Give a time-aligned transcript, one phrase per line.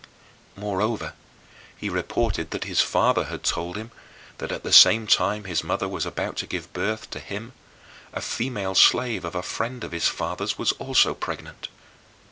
[0.55, 1.13] Moreover,
[1.77, 3.91] he reported that his father had told him
[4.39, 7.53] that, at the same time his mother was about to give birth to him
[8.11, 11.67] [Firminus], a female slave of a friend of his father's was also pregnant.